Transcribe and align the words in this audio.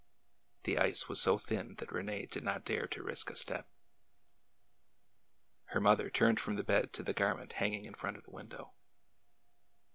The 0.63 0.79
ice 0.79 1.07
was 1.07 1.21
so 1.21 1.37
thin 1.37 1.75
that 1.75 1.91
Rene 1.91 2.25
did 2.25 2.43
not 2.43 2.65
dare 2.65 2.87
to 2.87 3.03
risk 3.03 3.29
a 3.29 3.35
step. 3.35 3.67
Her 5.65 5.79
mother 5.79 6.09
turned 6.09 6.39
from 6.39 6.55
the 6.55 6.63
bed 6.63 6.91
to 6.93 7.03
the 7.03 7.13
garment 7.13 7.53
hang 7.53 7.75
ing 7.75 7.85
in 7.85 7.93
front 7.93 8.17
of 8.17 8.23
the 8.23 8.31
window. 8.31 8.73